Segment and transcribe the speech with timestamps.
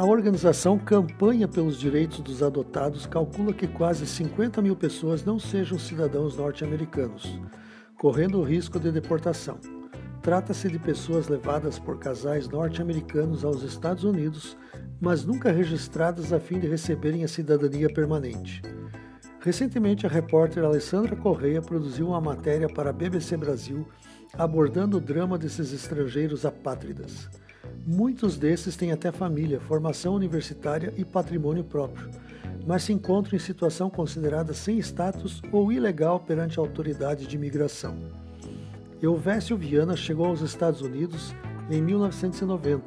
[0.00, 5.78] A organização Campanha pelos Direitos dos Adotados calcula que quase 50 mil pessoas não sejam
[5.78, 7.38] cidadãos norte-americanos,
[7.98, 9.58] correndo o risco de deportação.
[10.22, 14.56] Trata-se de pessoas levadas por casais norte-americanos aos Estados Unidos,
[14.98, 18.62] mas nunca registradas a fim de receberem a cidadania permanente.
[19.40, 23.86] Recentemente, a repórter Alessandra Correia produziu uma matéria para a BBC Brasil
[24.32, 27.28] abordando o drama desses estrangeiros apátridas.
[27.86, 32.10] Muitos desses têm até família, formação universitária e patrimônio próprio,
[32.66, 37.96] mas se encontram em situação considerada sem status ou ilegal perante a autoridade de imigração.
[39.02, 41.34] Elvésio Viana chegou aos Estados Unidos
[41.70, 42.84] em 1990.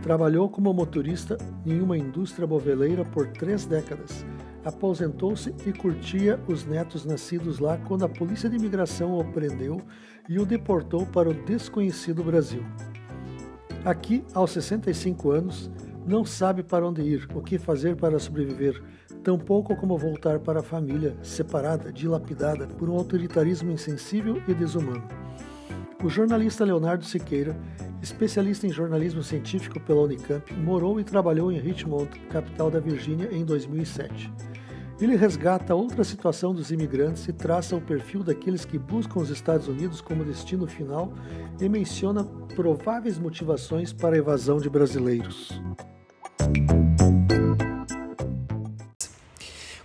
[0.00, 4.24] Trabalhou como motorista em uma indústria moveleira por três décadas.
[4.64, 9.80] Aposentou-se e curtia os netos nascidos lá quando a polícia de imigração o prendeu
[10.28, 12.64] e o deportou para o desconhecido Brasil.
[13.86, 15.70] Aqui, aos 65 anos,
[16.04, 18.82] não sabe para onde ir, o que fazer para sobreviver,
[19.22, 25.06] tampouco como voltar para a família, separada, dilapidada por um autoritarismo insensível e desumano.
[26.02, 27.56] O jornalista Leonardo Siqueira,
[28.02, 33.44] especialista em jornalismo científico pela Unicamp, morou e trabalhou em Richmond, capital da Virgínia, em
[33.44, 34.32] 2007.
[34.98, 39.68] Ele resgata outra situação dos imigrantes e traça o perfil daqueles que buscam os Estados
[39.68, 41.12] Unidos como destino final
[41.60, 45.50] e menciona prováveis motivações para a evasão de brasileiros.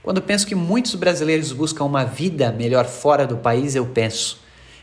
[0.01, 4.39] Quando penso que muitos brasileiros buscam uma vida melhor fora do país, eu penso: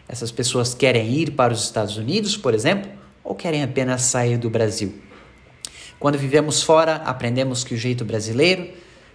[0.06, 2.90] essas pessoas querem ir para os Estados Unidos, por exemplo,
[3.24, 4.94] ou querem apenas sair do Brasil?
[5.98, 8.68] Quando vivemos fora, aprendemos que o jeito brasileiro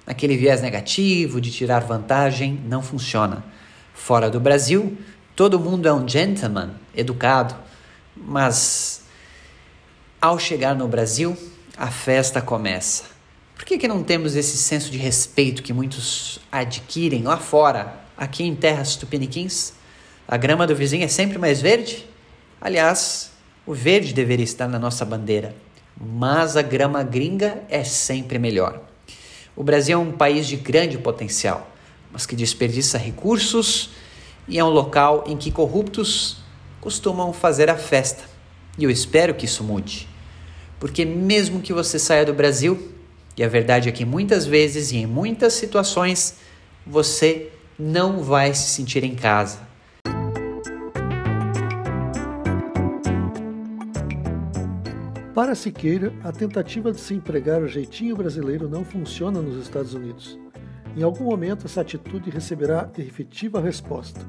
[0.05, 3.43] naquele viés negativo de tirar vantagem, não funciona.
[3.93, 4.97] Fora do Brasil,
[5.35, 7.55] todo mundo é um gentleman, educado,
[8.15, 9.03] mas
[10.21, 11.37] ao chegar no Brasil,
[11.77, 13.05] a festa começa.
[13.55, 18.43] Por que, que não temos esse senso de respeito que muitos adquirem lá fora, aqui
[18.43, 19.73] em terras tupiniquins?
[20.27, 22.07] A grama do vizinho é sempre mais verde?
[22.59, 23.31] Aliás,
[23.65, 25.55] o verde deveria estar na nossa bandeira,
[25.97, 28.92] mas a grama gringa é sempre melhor.
[29.55, 31.71] O Brasil é um país de grande potencial,
[32.11, 33.91] mas que desperdiça recursos
[34.47, 36.37] e é um local em que corruptos
[36.81, 38.23] costumam fazer a festa.
[38.77, 40.07] E eu espero que isso mude.
[40.79, 42.91] Porque mesmo que você saia do Brasil,
[43.37, 46.35] e a verdade é que muitas vezes e em muitas situações
[46.85, 49.72] você não vai se sentir em casa
[55.33, 60.37] Para Siqueira, a tentativa de se empregar o jeitinho brasileiro não funciona nos Estados Unidos.
[60.95, 64.21] Em algum momento, essa atitude receberá efetiva resposta.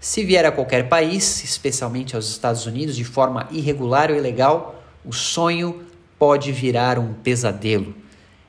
[0.00, 5.12] Se vier a qualquer país, especialmente aos Estados Unidos, de forma irregular ou ilegal, o
[5.12, 5.86] sonho
[6.18, 7.94] pode virar um pesadelo.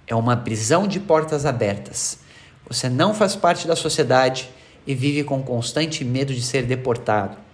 [0.07, 2.21] É uma prisão de portas abertas.
[2.67, 4.49] Você não faz parte da sociedade
[4.87, 7.45] e vive com constante medo de ser deportado.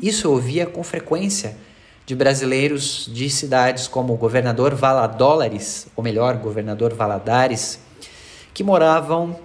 [0.00, 1.56] Isso eu ouvia com frequência
[2.06, 7.78] de brasileiros de cidades como o governador Valadólares, ou melhor, governador Valadares,
[8.52, 9.38] que moravam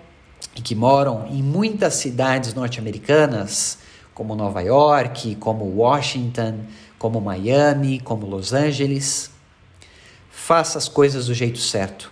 [0.56, 3.80] e que moram em muitas cidades norte-americanas,
[4.14, 6.60] como Nova York, como Washington,
[6.98, 9.32] como Miami, como Los Angeles.
[10.30, 12.12] Faça as coisas do jeito certo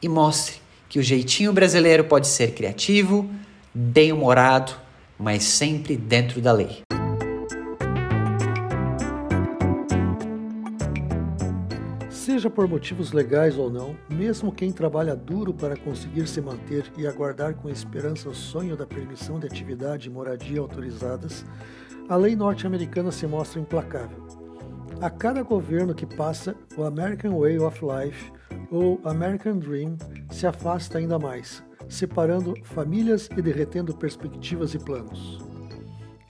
[0.00, 0.56] e mostre
[0.88, 3.28] que o jeitinho brasileiro pode ser criativo,
[3.74, 4.72] bem-humorado,
[5.18, 6.82] mas sempre dentro da lei.
[12.24, 17.04] Seja por motivos legais ou não, mesmo quem trabalha duro para conseguir se manter e
[17.04, 21.44] aguardar com esperança o sonho da permissão de atividade e moradia autorizadas,
[22.08, 24.24] a lei norte-americana se mostra implacável.
[25.00, 28.32] A cada governo que passa, o American Way of Life,
[28.70, 29.96] ou American Dream,
[30.30, 35.40] se afasta ainda mais, separando famílias e derretendo perspectivas e planos.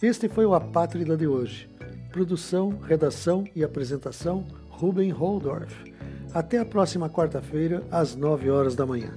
[0.02, 1.68] Este foi o Apátrida de hoje.
[2.10, 5.72] Produção, redação e apresentação Ruben Holdorf.
[6.34, 9.12] Até a próxima quarta-feira, às 9 horas da manhã.